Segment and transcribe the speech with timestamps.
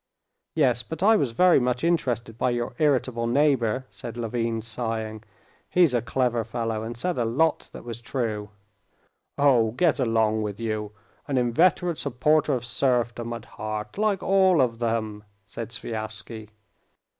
[0.55, 5.23] "Yes, but I was very much interested by your irritable neighbor," said Levin, sighing.
[5.69, 8.49] "He's a clever fellow, and said a lot that was true."
[9.37, 10.91] "Oh, get along with you!
[11.27, 16.49] An inveterate supporter of serfdom at heart, like all of them!" said Sviazhsky.